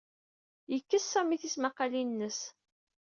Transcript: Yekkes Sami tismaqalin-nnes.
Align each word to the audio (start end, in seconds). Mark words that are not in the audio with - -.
Yekkes 0.73 1.05
Sami 1.07 1.37
tismaqalin-nnes. 1.41 2.39